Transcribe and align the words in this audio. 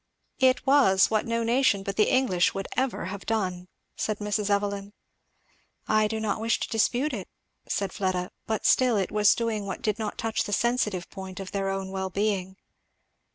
"It 0.39 0.65
was 0.65 1.11
what 1.11 1.27
no 1.27 1.43
nation 1.43 1.83
but 1.83 1.95
the 1.95 2.11
English 2.11 2.55
would 2.55 2.67
ever 2.75 3.05
have 3.13 3.23
done," 3.23 3.67
said 3.95 4.17
Mrs. 4.17 4.49
Evelyn. 4.49 4.93
"I 5.87 6.07
do 6.07 6.19
not 6.19 6.41
wish 6.41 6.59
to 6.61 6.67
dispute 6.69 7.13
it," 7.13 7.29
said 7.67 7.93
Fleda; 7.93 8.31
"but 8.47 8.65
still 8.65 8.97
it 8.97 9.11
was 9.11 9.35
doing 9.35 9.67
what 9.67 9.83
did 9.83 9.99
not 9.99 10.17
touch 10.17 10.45
the 10.45 10.53
sensitive 10.53 11.07
point 11.11 11.39
of 11.39 11.51
their 11.51 11.69
own 11.69 11.91
well 11.91 12.09
being." 12.09 12.57